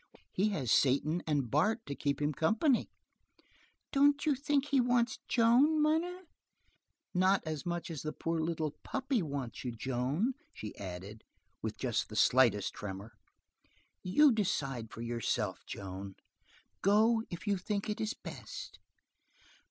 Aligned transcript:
"He 0.31 0.49
has 0.49 0.71
Satan 0.71 1.21
and 1.27 1.51
Bart 1.51 1.85
to 1.85 1.93
keep 1.93 2.19
him 2.23 2.33
company." 2.33 2.89
"Don't 3.91 4.25
you 4.25 4.33
think 4.33 4.65
he 4.69 4.81
wants 4.81 5.19
Joan, 5.27 5.79
munner?" 5.79 6.21
"Not 7.13 7.43
as 7.45 7.67
much 7.67 7.91
as 7.91 8.01
the 8.01 8.11
poor 8.11 8.39
little 8.39 8.71
puppy 8.83 9.21
wants 9.21 9.63
you, 9.63 9.71
Joan." 9.71 10.33
She 10.53 10.75
added, 10.79 11.23
with 11.61 11.77
just 11.77 12.09
the 12.09 12.15
slightest 12.15 12.73
tremor: 12.73 13.11
"You 14.01 14.31
decide 14.31 14.89
for 14.89 15.03
yourself, 15.03 15.59
Joan. 15.67 16.15
Go 16.81 17.21
if 17.29 17.45
you 17.45 17.55
think 17.57 17.87
it 17.87 18.01
is 18.01 18.15
best." 18.15 18.79